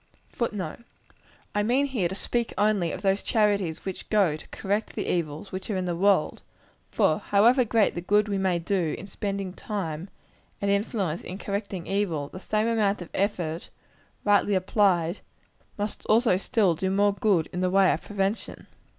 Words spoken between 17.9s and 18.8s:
of prevention.